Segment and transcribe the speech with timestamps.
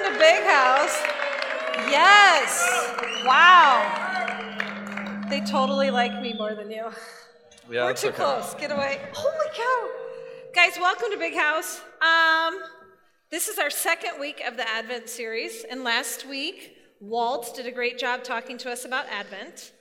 [0.00, 1.02] welcome to Big House.
[1.90, 2.94] Yes.
[3.24, 5.26] Wow.
[5.28, 6.90] They totally like me more than you.
[7.70, 8.16] Yeah, We're too okay.
[8.16, 8.54] close.
[8.54, 9.00] Get away.
[9.12, 9.88] Holy cow.
[10.54, 11.80] Guys, welcome to Big House.
[12.00, 12.60] Um,
[13.30, 15.64] this is our second week of the Advent series.
[15.70, 19.72] And last week, Walt did a great job talking to us about Advent.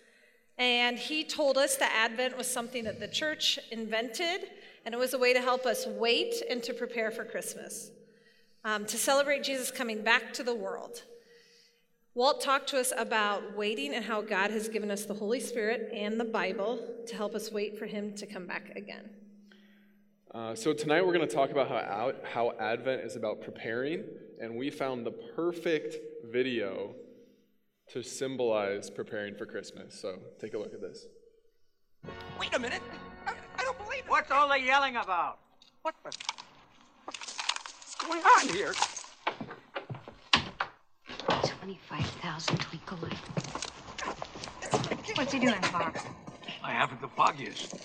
[0.58, 4.50] And he told us that Advent was something that the church invented,
[4.86, 7.92] and it was a way to help us wait and to prepare for Christmas,
[8.64, 11.04] um, to celebrate Jesus coming back to the world.
[12.16, 15.90] Walt talked to us about waiting and how God has given us the Holy Spirit
[15.94, 19.10] and the Bible to help us wait for Him to come back again.
[20.34, 24.04] Uh, so tonight we're going to talk about how, out, how Advent is about preparing,
[24.42, 25.96] and we found the perfect
[26.32, 26.94] video
[27.90, 30.00] to symbolize preparing for Christmas.
[30.00, 31.08] So take a look at this.
[32.40, 32.82] Wait a minute.
[33.26, 34.10] I, I don't believe it.
[34.10, 35.40] What's all the yelling about?
[35.82, 36.12] What the?
[38.10, 38.74] What's going on here?
[41.44, 43.20] 25,000 twinkle lights.
[45.16, 46.02] What's he doing, Fox?
[46.64, 47.76] I haven't the foggiest.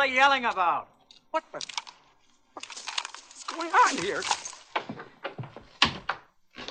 [0.00, 0.16] Believe it.
[0.16, 0.88] What's yelling about?
[1.30, 1.60] What the?
[2.54, 4.22] What's going on here?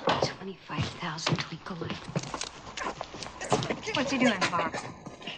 [0.06, 1.96] 25,000 twinkle lights.
[3.94, 4.82] What's he doing, Fox?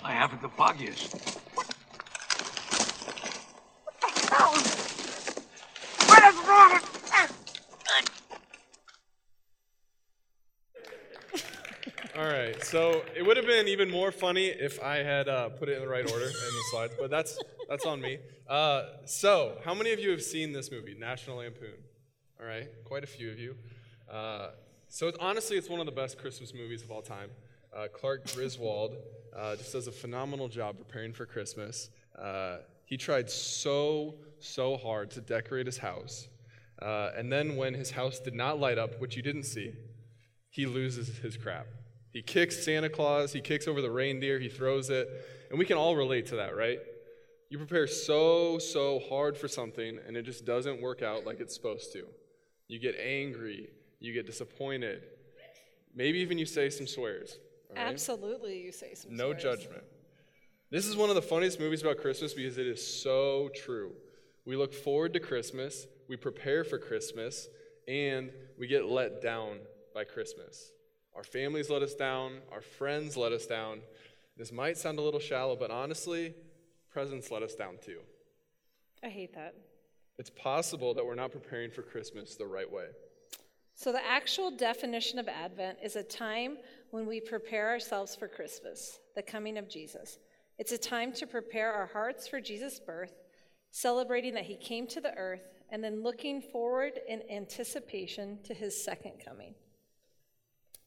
[0.05, 1.15] I haven't the foggiest.
[6.07, 6.93] What is wrong with?
[12.15, 15.71] All right, so it would have been even more funny if I had uh, put
[15.71, 17.39] it in the right order in the slides, but that's
[17.71, 18.19] that's on me.
[18.47, 21.73] Uh, so, how many of you have seen this movie, National Lampoon?
[22.39, 23.57] All right, quite a few of you.
[24.13, 24.49] Uh,
[24.89, 27.31] so, it's, honestly, it's one of the best Christmas movies of all time.
[27.75, 28.95] Uh, Clark Griswold
[29.35, 31.89] uh, just does a phenomenal job preparing for Christmas.
[32.19, 36.29] Uh, he tried so so hard to decorate his house,
[36.79, 39.73] and then when his house did not light up, which you didn't see,
[40.51, 41.67] he loses his crap.
[42.13, 45.09] He kicks Santa Claus, he kicks over the reindeer, he throws it,
[45.51, 46.79] and we can all relate to that, right?
[47.49, 51.55] You prepare so, so hard for something, and it just doesn't work out like it's
[51.55, 52.05] supposed to.
[52.69, 55.05] You get angry, you get disappointed,
[55.95, 57.39] maybe even you say some swears.
[57.75, 57.87] right?
[57.87, 59.45] Absolutely, you say some No swears.
[59.45, 59.85] No judgment.
[60.71, 63.93] This is one of the funniest movies about Christmas because it is so true.
[64.47, 67.49] We look forward to Christmas, we prepare for Christmas,
[67.89, 69.59] and we get let down
[69.95, 70.73] by Christmas.
[71.15, 73.81] Our families let us down, our friends let us down.
[74.37, 76.35] This might sound a little shallow, but honestly,
[76.91, 77.99] presents let us down too.
[79.05, 79.55] I hate that.
[80.19, 82.87] It's possible that we're not preparing for Christmas the right way.
[83.75, 86.59] So, the actual definition of Advent is a time
[86.91, 90.19] when we prepare ourselves for Christmas, the coming of Jesus.
[90.59, 93.15] It's a time to prepare our hearts for Jesus' birth,
[93.71, 98.85] celebrating that he came to the earth, and then looking forward in anticipation to his
[98.85, 99.55] second coming.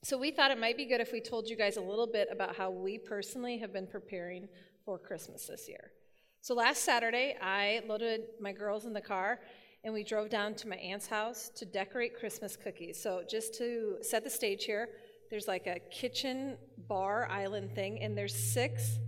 [0.06, 2.28] So, we thought it might be good if we told you guys a little bit
[2.32, 4.48] about how we personally have been preparing
[4.86, 5.94] for Christmas this year.
[6.42, 9.40] So, last Saturday, I loaded my girls in the car
[9.84, 13.02] and we drove down to my aunt's house to decorate Christmas cookies.
[13.02, 14.90] So, just to set the stage here,
[15.32, 19.00] there's like a kitchen bar island thing, and there's six.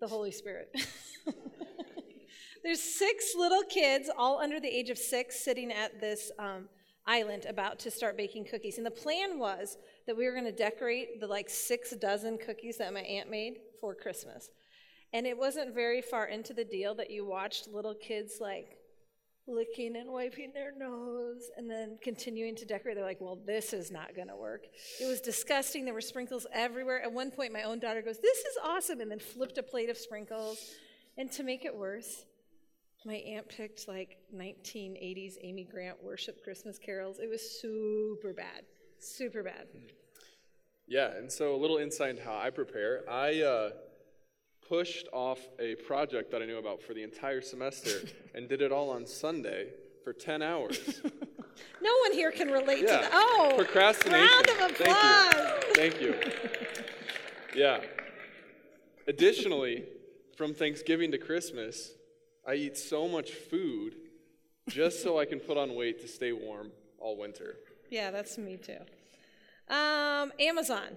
[0.00, 0.68] The Holy Spirit.
[2.62, 6.68] there's six little kids, all under the age of six, sitting at this um,
[7.06, 8.76] island about to start baking cookies.
[8.76, 9.76] And the plan was
[10.06, 13.54] that we were going to decorate the like six dozen cookies that my aunt made
[13.80, 14.50] for Christmas.
[15.12, 18.78] And it wasn't very far into the deal that you watched little kids like
[19.48, 22.94] licking and wiping their nose and then continuing to decorate.
[22.94, 24.62] They're like, well, this is not going to work.
[25.00, 25.84] It was disgusting.
[25.84, 27.02] There were sprinkles everywhere.
[27.02, 29.90] At one point, my own daughter goes, this is awesome, and then flipped a plate
[29.90, 30.58] of sprinkles.
[31.18, 32.24] And to make it worse,
[33.04, 37.18] my aunt picked like 1980s Amy Grant worship Christmas carols.
[37.18, 38.62] It was super bad,
[38.98, 39.66] super bad.
[40.86, 43.02] Yeah, and so a little insight into how I prepare.
[43.08, 43.70] I uh,
[44.68, 48.72] pushed off a project that I knew about for the entire semester and did it
[48.72, 49.68] all on Sunday
[50.04, 51.00] for 10 hours.
[51.82, 53.10] No one here can relate to that.
[53.12, 54.26] Oh, Procrastination.
[54.26, 55.64] round of applause.
[55.74, 56.14] Thank you.
[56.14, 56.34] Thank
[57.54, 57.60] you.
[57.60, 57.80] Yeah.
[59.06, 59.84] Additionally,
[60.36, 61.90] from Thanksgiving to Christmas,
[62.46, 63.94] I eat so much food
[64.68, 67.56] just so I can put on weight to stay warm all winter.
[67.90, 68.78] Yeah, that's me too.
[69.72, 70.96] Um, Amazon.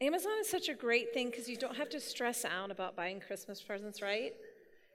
[0.00, 3.20] Amazon is such a great thing because you don't have to stress out about buying
[3.20, 4.34] Christmas presents, right?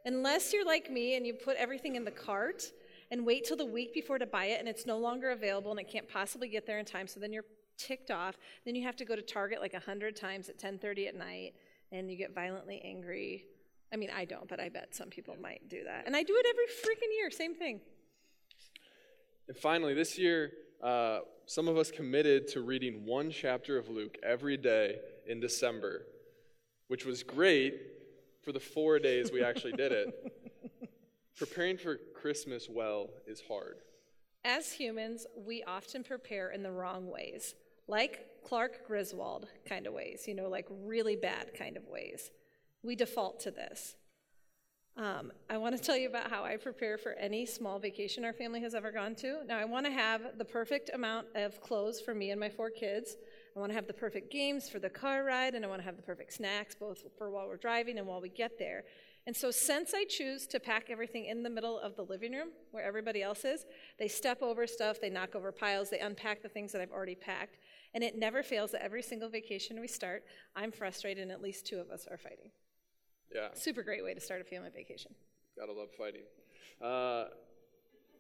[0.05, 2.71] Unless you're like me and you put everything in the cart
[3.11, 5.79] and wait till the week before to buy it and it's no longer available and
[5.79, 7.45] it can't possibly get there in time, so then you're
[7.77, 8.37] ticked off.
[8.65, 11.53] Then you have to go to Target like 100 times at 10:30 at night
[11.91, 13.45] and you get violently angry.
[13.91, 16.03] I mean, I don't, but I bet some people might do that.
[16.06, 17.81] And I do it every freaking year, same thing.
[19.47, 20.51] And finally, this year,
[20.83, 24.97] uh, some of us committed to reading one chapter of Luke every day
[25.27, 26.03] in December,
[26.88, 27.75] which was great
[28.44, 30.33] for the four days we actually did it.
[31.38, 33.77] Preparing for Christmas well is hard.
[34.45, 37.56] As humans, we often prepare in the wrong ways,
[37.88, 42.30] like Clark Griswold kind of ways, you know, like really bad kind of ways.
[42.83, 43.95] We default to this.
[44.99, 48.33] Um, I want to tell you about how I prepare for any small vacation our
[48.33, 49.45] family has ever gone to.
[49.47, 52.69] Now, I want to have the perfect amount of clothes for me and my four
[52.69, 53.15] kids.
[53.55, 55.85] I want to have the perfect games for the car ride, and I want to
[55.85, 58.83] have the perfect snacks both for while we're driving and while we get there.
[59.25, 62.49] And so, since I choose to pack everything in the middle of the living room
[62.71, 63.65] where everybody else is,
[63.99, 67.15] they step over stuff, they knock over piles, they unpack the things that I've already
[67.15, 67.57] packed.
[67.93, 70.23] And it never fails that every single vacation we start,
[70.57, 72.51] I'm frustrated and at least two of us are fighting.
[73.33, 75.11] Yeah, Super great way to start a family vacation.
[75.57, 76.23] gotta love fighting.
[76.81, 77.25] Uh,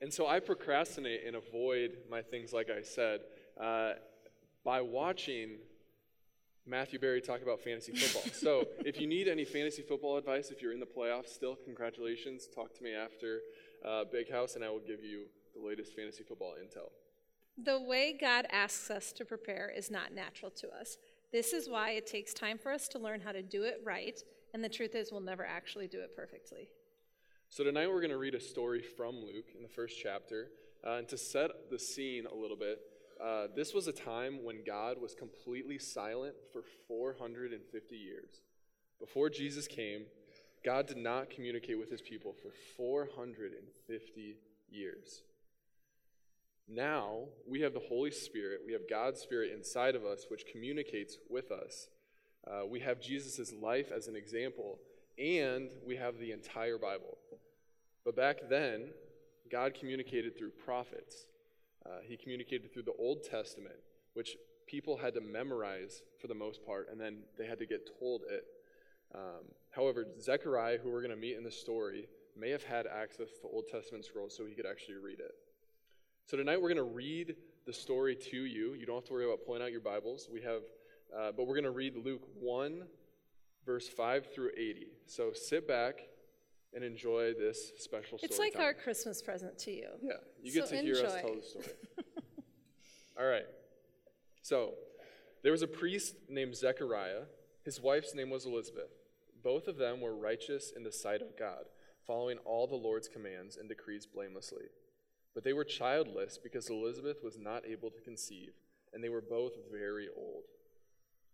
[0.01, 3.21] and so I procrastinate and avoid my things, like I said,
[3.59, 3.93] uh,
[4.63, 5.57] by watching
[6.65, 8.31] Matthew Berry talk about fantasy football.
[8.33, 12.47] so if you need any fantasy football advice, if you're in the playoffs still, congratulations.
[12.53, 13.39] Talk to me after
[13.85, 16.89] uh, Big House, and I will give you the latest fantasy football intel.
[17.61, 20.97] The way God asks us to prepare is not natural to us.
[21.31, 24.17] This is why it takes time for us to learn how to do it right,
[24.53, 26.69] and the truth is, we'll never actually do it perfectly.
[27.49, 30.49] So tonight we're going to read a story from Luke in the first chapter.
[30.85, 32.79] Uh, and to set the scene a little bit,
[33.23, 38.41] uh, this was a time when God was completely silent for 450 years.
[38.99, 40.03] Before Jesus came,
[40.63, 44.37] God did not communicate with his people for 450
[44.69, 45.21] years.
[46.67, 51.17] Now we have the Holy Spirit, we have God's Spirit inside of us, which communicates
[51.29, 51.87] with us.
[52.49, 54.79] Uh, we have Jesus' life as an example,
[55.17, 57.17] and we have the entire Bible.
[58.03, 58.89] But back then,
[59.51, 61.27] God communicated through prophets.
[61.85, 63.75] Uh, he communicated through the Old Testament,
[64.13, 64.35] which
[64.67, 68.21] people had to memorize for the most part, and then they had to get told
[68.29, 68.45] it.
[69.13, 72.07] Um, however, Zechariah, who we're going to meet in the story,
[72.37, 75.33] may have had access to Old Testament scrolls so he could actually read it.
[76.25, 77.35] So tonight we're going to read
[77.65, 78.73] the story to you.
[78.73, 80.29] You don't have to worry about pulling out your Bibles.
[80.31, 80.61] We have,
[81.17, 82.83] uh, but we're going to read Luke 1,
[83.65, 84.87] verse 5 through 80.
[85.05, 86.01] So sit back
[86.73, 88.29] and enjoy this special story.
[88.29, 88.63] It's like time.
[88.63, 89.89] our Christmas present to you.
[90.01, 91.65] Yeah, you get So to hear us tell the story.
[93.19, 93.45] All right.
[94.41, 94.73] So,
[95.43, 97.23] there was a priest named Zechariah.
[97.63, 98.91] His wife's name was Elizabeth.
[99.43, 101.65] Both of them were righteous in the sight of God,
[102.05, 104.65] following all the Lord's commands and decrees blamelessly.
[105.33, 108.53] But they were childless because Elizabeth was not able to conceive,
[108.93, 110.43] and they were both very old.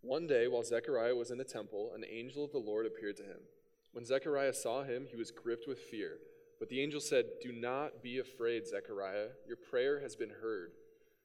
[0.05, 3.24] One day, while Zechariah was in the temple, an angel of the Lord appeared to
[3.24, 3.39] him.
[3.91, 6.19] When Zechariah saw him, he was gripped with fear.
[6.59, 9.29] But the angel said, Do not be afraid, Zechariah.
[9.47, 10.74] Your prayer has been heard.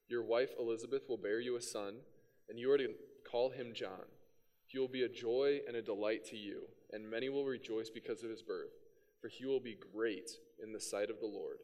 [0.08, 1.96] Your wife Elizabeth will bear you a son,
[2.48, 2.94] and you are to
[3.30, 4.06] call him John.
[4.64, 8.22] He will be a joy and a delight to you, and many will rejoice because
[8.22, 8.72] of his birth,
[9.20, 10.30] for he will be great
[10.62, 11.58] in the sight of the Lord.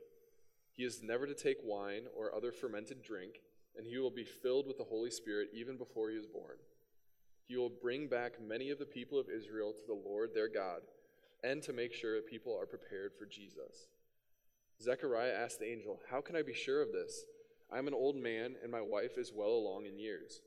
[0.71, 3.41] He is never to take wine or other fermented drink,
[3.75, 6.57] and he will be filled with the Holy Spirit even before he is born.
[7.47, 10.81] He will bring back many of the people of Israel to the Lord their God,
[11.45, 13.87] and to make sure that people are prepared for Jesus.
[14.83, 17.25] Zechariah asked the angel, How can I be sure of this?
[17.73, 20.41] I am an old man, and my wife is well along in years.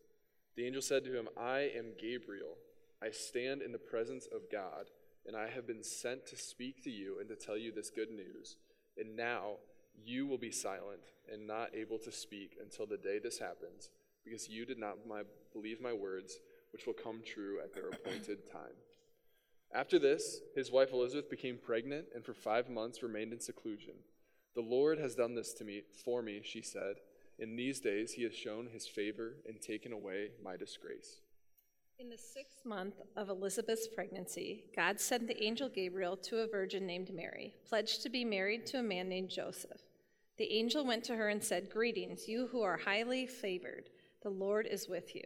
[0.56, 2.58] The angel said to him, I am Gabriel.
[3.02, 4.90] I stand in the presence of God,
[5.26, 8.10] and I have been sent to speak to you and to tell you this good
[8.10, 8.58] news.
[8.98, 9.58] And now
[9.96, 11.02] you will be silent
[11.32, 13.90] and not able to speak until the day this happens,
[14.24, 16.40] because you did not my, believe my words,
[16.72, 18.76] which will come true at their appointed time.
[19.74, 23.94] After this, his wife Elizabeth became pregnant and for five months remained in seclusion.
[24.56, 26.96] The Lord has done this to me for me, she said.
[27.38, 31.22] In these days he has shown his favor and taken away my disgrace.
[32.00, 36.88] In the sixth month of Elizabeth's pregnancy, God sent the angel Gabriel to a virgin
[36.88, 39.82] named Mary, pledged to be married to a man named Joseph.
[40.38, 43.90] The angel went to her and said, Greetings, you who are highly favored.
[44.24, 45.26] The Lord is with you.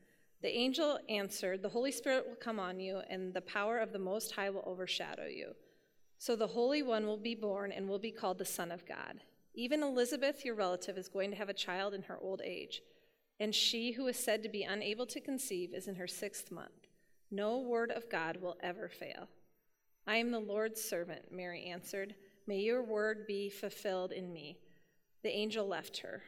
[0.41, 3.99] The angel answered, The Holy Spirit will come on you, and the power of the
[3.99, 5.53] Most High will overshadow you.
[6.17, 9.21] So the Holy One will be born and will be called the Son of God.
[9.53, 12.81] Even Elizabeth, your relative, is going to have a child in her old age,
[13.39, 16.87] and she who is said to be unable to conceive is in her sixth month.
[17.29, 19.27] No word of God will ever fail.
[20.07, 22.15] I am the Lord's servant, Mary answered.
[22.47, 24.57] May your word be fulfilled in me.
[25.23, 26.23] The angel left her.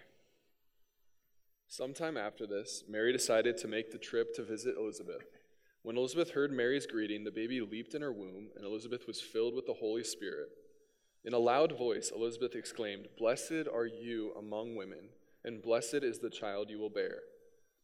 [1.75, 5.25] Sometime after this, Mary decided to make the trip to visit Elizabeth.
[5.82, 9.56] When Elizabeth heard Mary's greeting, the baby leaped in her womb, and Elizabeth was filled
[9.56, 10.50] with the Holy Spirit.
[11.25, 15.10] In a loud voice, Elizabeth exclaimed, Blessed are you among women,
[15.44, 17.22] and blessed is the child you will bear.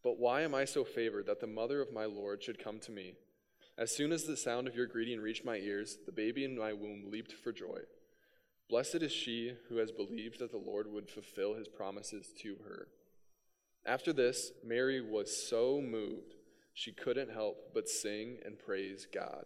[0.04, 2.92] But why am I so favored that the mother of my Lord should come to
[2.92, 3.16] me?
[3.76, 6.74] As soon as the sound of your greeting reached my ears, the baby in my
[6.74, 7.80] womb leaped for joy.
[8.70, 12.90] Blessed is she who has believed that the Lord would fulfill his promises to her.
[13.86, 16.36] After this, Mary was so moved
[16.74, 19.46] she couldn't help but sing and praise God.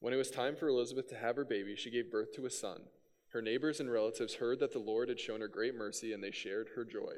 [0.00, 2.50] When it was time for Elizabeth to have her baby, she gave birth to a
[2.50, 2.80] son.
[3.28, 6.32] Her neighbors and relatives heard that the Lord had shown her great mercy, and they
[6.32, 7.14] shared her joy.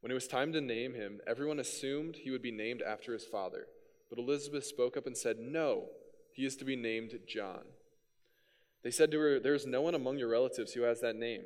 [0.00, 3.24] When it was time to name him, everyone assumed he would be named after his
[3.24, 3.66] father.
[4.08, 5.86] But Elizabeth spoke up and said, No,
[6.32, 7.64] he is to be named John.
[8.84, 11.42] They said to her, There is no one among your relatives who has that name.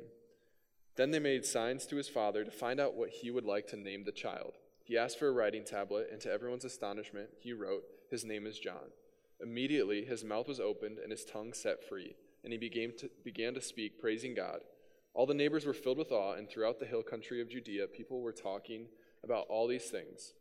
[0.95, 3.77] Then they made signs to his father to find out what he would like to
[3.77, 4.53] name the child.
[4.83, 8.59] He asked for a writing tablet, and to everyone's astonishment, he wrote, His name is
[8.59, 8.91] John.
[9.41, 13.53] Immediately his mouth was opened and his tongue set free, and he began to, began
[13.55, 14.59] to speak, praising God.
[15.13, 18.21] All the neighbors were filled with awe, and throughout the hill country of Judea, people
[18.21, 18.87] were talking
[19.23, 20.33] about all these things.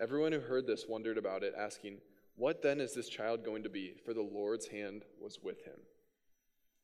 [0.00, 1.98] Everyone who heard this wondered about it, asking,
[2.36, 3.94] What then is this child going to be?
[4.04, 5.78] For the Lord's hand was with him.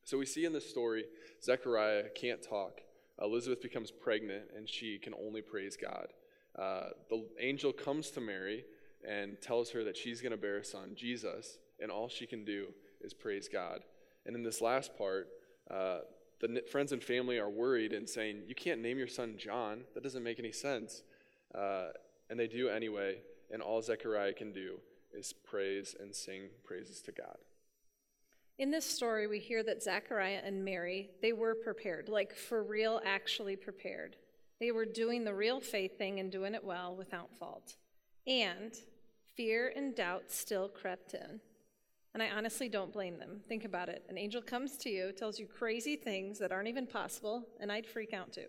[0.04, 1.04] So we see in this story,
[1.42, 2.80] Zechariah can't talk.
[3.22, 6.08] Elizabeth becomes pregnant, and she can only praise God.
[6.58, 8.64] Uh, the angel comes to Mary
[9.08, 12.44] and tells her that she's going to bear a son, Jesus, and all she can
[12.44, 12.68] do
[13.00, 13.80] is praise God.
[14.26, 15.28] And in this last part,
[15.70, 16.00] uh,
[16.40, 19.82] the friends and family are worried and saying, You can't name your son John.
[19.94, 21.02] That doesn't make any sense.
[21.54, 21.88] Uh,
[22.30, 23.18] and they do anyway,
[23.50, 24.78] and all Zechariah can do
[25.12, 27.36] is praise and sing praises to God.
[28.62, 33.00] In this story, we hear that Zechariah and Mary, they were prepared, like for real,
[33.04, 34.14] actually prepared.
[34.60, 37.74] They were doing the real faith thing and doing it well without fault.
[38.24, 38.72] And
[39.34, 41.40] fear and doubt still crept in.
[42.14, 43.40] And I honestly don't blame them.
[43.48, 44.04] Think about it.
[44.08, 47.84] An angel comes to you, tells you crazy things that aren't even possible, and I'd
[47.84, 48.46] freak out too.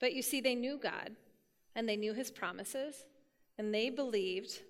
[0.00, 1.10] But you see, they knew God,
[1.76, 3.04] and they knew his promises,
[3.58, 4.62] and they believed.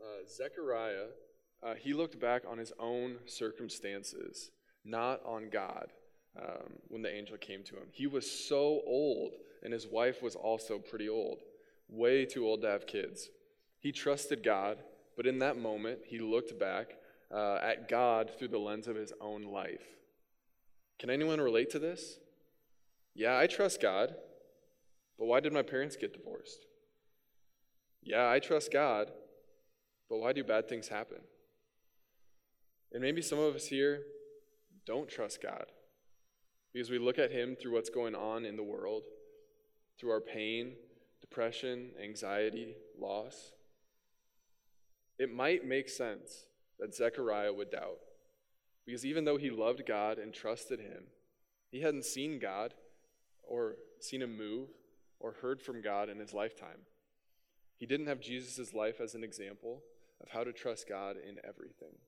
[0.00, 1.06] Uh, Zechariah,
[1.66, 4.50] uh, he looked back on his own circumstances,
[4.84, 5.92] not on God,
[6.40, 7.88] um, when the angel came to him.
[7.90, 9.32] He was so old,
[9.62, 11.38] and his wife was also pretty old,
[11.88, 13.28] way too old to have kids.
[13.80, 14.78] He trusted God
[15.16, 16.98] but in that moment, he looked back
[17.34, 19.82] uh, at God through the lens of his own life.
[20.98, 22.18] Can anyone relate to this?
[23.14, 24.14] Yeah, I trust God,
[25.18, 26.66] but why did my parents get divorced?
[28.02, 29.10] Yeah, I trust God,
[30.08, 31.18] but why do bad things happen?
[32.92, 34.02] And maybe some of us here
[34.86, 35.66] don't trust God
[36.72, 39.02] because we look at Him through what's going on in the world,
[39.98, 40.74] through our pain,
[41.20, 43.52] depression, anxiety, loss.
[45.18, 46.46] It might make sense
[46.78, 47.98] that Zechariah would doubt.
[48.84, 51.04] Because even though he loved God and trusted him,
[51.70, 52.74] he hadn't seen God
[53.42, 54.68] or seen him move
[55.18, 56.86] or heard from God in his lifetime.
[57.78, 59.82] He didn't have Jesus' life as an example
[60.22, 61.98] of how to trust God in everything.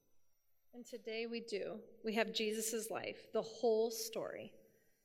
[0.75, 1.81] And today we do.
[2.05, 4.53] We have Jesus' life, the whole story.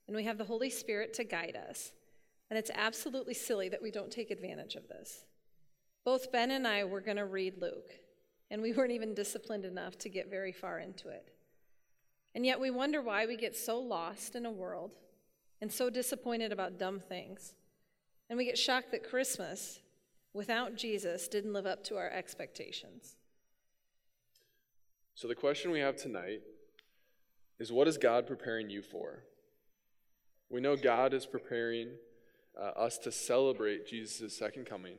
[0.06, 1.92] And we have the Holy Spirit to guide us.
[2.50, 5.24] And it's absolutely silly that we don't take advantage of this.
[6.04, 7.92] Both Ben and I were going to read Luke,
[8.50, 11.32] and we weren't even disciplined enough to get very far into it.
[12.34, 14.90] And yet we wonder why we get so lost in a world
[15.62, 17.54] and so disappointed about dumb things.
[18.28, 19.80] And we get shocked that Christmas,
[20.34, 23.16] without Jesus, didn't live up to our expectations.
[25.16, 26.40] So, the question we have tonight
[27.60, 29.22] is what is God preparing you for?
[30.50, 31.90] We know God is preparing
[32.60, 34.96] uh, us to celebrate Jesus' second coming.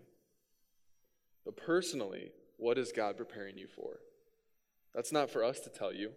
[1.43, 3.99] But personally, what is God preparing you for?
[4.93, 6.11] That's not for us to tell you,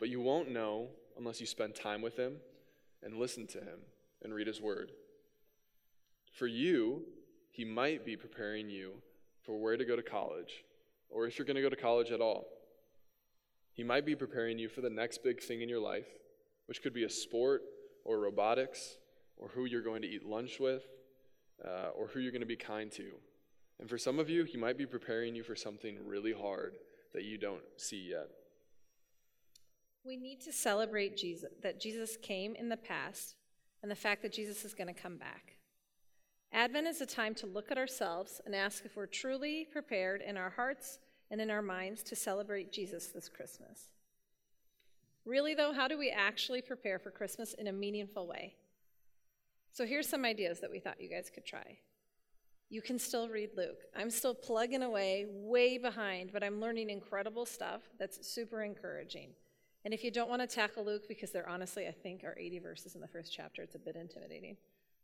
[0.00, 2.38] but you won't know unless you spend time with Him
[3.02, 3.78] and listen to Him
[4.22, 4.90] and read His Word.
[6.32, 7.02] For you,
[7.52, 8.94] He might be preparing you
[9.42, 10.64] for where to go to college,
[11.08, 12.57] or if you're going to go to college at all.
[13.78, 16.08] He might be preparing you for the next big thing in your life,
[16.66, 17.62] which could be a sport
[18.04, 18.96] or robotics,
[19.36, 20.82] or who you're going to eat lunch with,
[21.64, 23.12] uh, or who you're going to be kind to.
[23.78, 26.74] And for some of you, He might be preparing you for something really hard
[27.14, 28.26] that you don't see yet.
[30.04, 33.36] We need to celebrate Jesus, that Jesus came in the past
[33.84, 35.52] and the fact that Jesus is going to come back.
[36.52, 40.36] Advent is a time to look at ourselves and ask if we're truly prepared in
[40.36, 40.98] our hearts
[41.30, 43.92] and in our minds to celebrate Jesus this Christmas.
[45.24, 48.54] Really, though, how do we actually prepare for Christmas in a meaningful way?
[49.72, 51.78] So, here's some ideas that we thought you guys could try.
[52.70, 53.80] You can still read Luke.
[53.96, 59.30] I'm still plugging away, way behind, but I'm learning incredible stuff that's super encouraging.
[59.84, 62.58] And if you don't want to tackle Luke, because there honestly, I think, are 80
[62.58, 64.56] verses in the first chapter, it's a bit intimidating.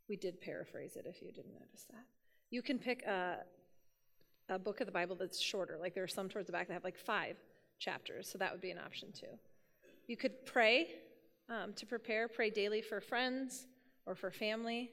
[0.07, 2.03] We did paraphrase it if you didn't notice that.
[2.51, 3.37] You can pick a,
[4.49, 5.77] a book of the Bible that's shorter.
[5.79, 7.37] Like there are some towards the back that have like five
[7.79, 9.39] chapters, so that would be an option too.
[10.07, 10.87] You could pray
[11.49, 13.67] um, to prepare, pray daily for friends
[14.05, 14.91] or for family.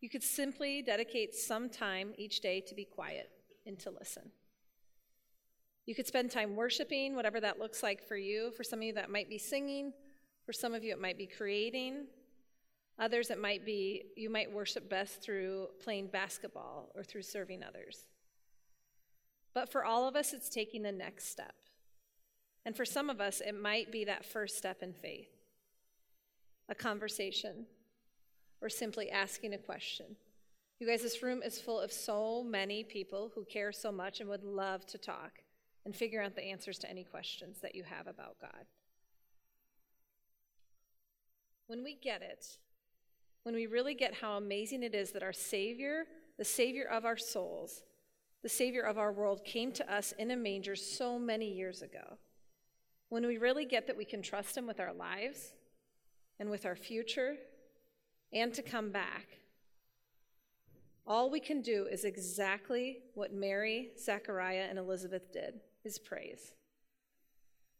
[0.00, 3.30] You could simply dedicate some time each day to be quiet
[3.66, 4.30] and to listen.
[5.86, 8.52] You could spend time worshiping, whatever that looks like for you.
[8.56, 9.92] For some of you, that might be singing.
[10.44, 12.06] For some of you, it might be creating.
[12.98, 18.06] Others, it might be you might worship best through playing basketball or through serving others.
[19.54, 21.54] But for all of us, it's taking the next step.
[22.64, 25.28] And for some of us, it might be that first step in faith
[26.68, 27.66] a conversation
[28.62, 30.16] or simply asking a question.
[30.78, 34.28] You guys, this room is full of so many people who care so much and
[34.30, 35.40] would love to talk
[35.84, 38.64] and figure out the answers to any questions that you have about God.
[41.66, 42.58] When we get it,
[43.42, 46.04] when we really get how amazing it is that our Savior,
[46.38, 47.82] the Savior of our souls,
[48.42, 52.18] the Savior of our world, came to us in a manger so many years ago,
[53.08, 55.52] when we really get that we can trust Him with our lives
[56.40, 57.36] and with our future
[58.32, 59.26] and to come back,
[61.06, 66.54] all we can do is exactly what Mary, Zechariah, and Elizabeth did is praise.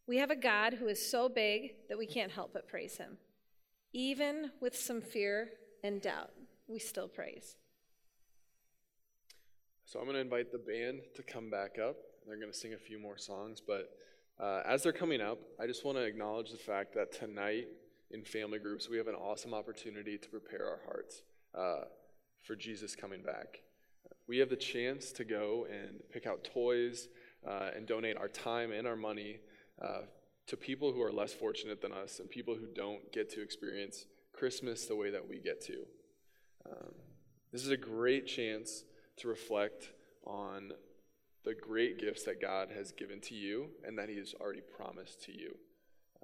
[0.07, 3.19] We have a God who is so big that we can't help but praise him.
[3.93, 5.51] Even with some fear
[5.85, 6.31] and doubt,
[6.67, 7.57] we still praise.
[9.93, 11.97] So I'm going to invite the band to come back up.
[12.27, 13.91] They're going to sing a few more songs, but
[14.41, 17.67] uh, as they're coming up, I just want to acknowledge the fact that tonight
[18.11, 21.21] in family groups, we have an awesome opportunity to prepare our hearts
[21.55, 21.85] uh,
[22.41, 23.61] for Jesus coming back.
[24.27, 27.09] We have the chance to go and pick out toys
[27.47, 29.41] uh, and donate our time and our money
[29.83, 30.07] uh,
[30.47, 34.07] to people who are less fortunate than us and people who don't get to experience
[34.33, 35.85] Christmas the way that we get to.
[36.65, 36.95] Um,
[37.53, 38.85] this is a great chance
[39.19, 39.93] to reflect
[40.25, 40.73] on
[41.45, 45.23] the great gifts that God has given to you and that He has already promised
[45.25, 45.57] to you.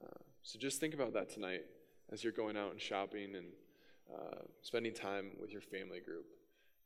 [0.00, 1.62] Uh, so just think about that tonight
[2.10, 3.46] as you're going out and shopping and
[4.12, 6.26] uh, spending time with your family group.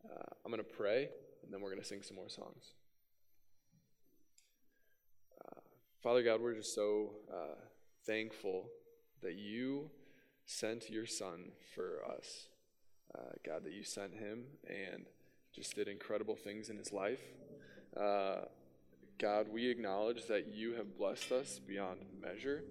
[0.05, 1.09] Uh, I'm going to pray,
[1.45, 2.75] and then we're going to sing some more songs.
[5.41, 5.61] Uh,
[6.03, 7.55] Father God, we're just so uh,
[8.05, 8.69] thankful
[9.23, 9.91] that you
[10.47, 12.49] sent your Son for us.
[13.15, 15.05] Uh, God, that you sent him and
[15.53, 17.21] just did incredible things in his life.
[17.97, 18.43] Uh,
[19.19, 22.65] God, we acknowledge that you have blessed us beyond measure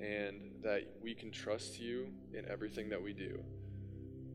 [0.00, 3.42] and that we can trust you in everything that we do.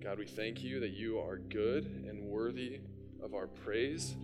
[0.01, 2.79] God, we thank you that you are good and worthy
[3.21, 4.15] of our praise.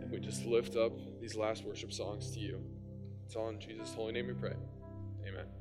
[0.00, 2.60] And we just lift up these last worship songs to you.
[3.24, 4.54] It's all in Jesus' holy name we pray.
[5.26, 5.55] Amen.